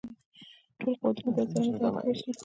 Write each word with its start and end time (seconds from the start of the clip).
ټول 0.79 0.93
قوتونه 1.01 1.29
باید 1.35 1.49
سره 1.53 1.65
متحد 1.73 1.91
کړه 2.01 2.13
شي. 2.19 2.31